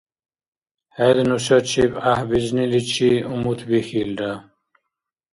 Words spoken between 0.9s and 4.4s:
ХӀед нушачиб гӀяхӀбизниличи умутбихьилра!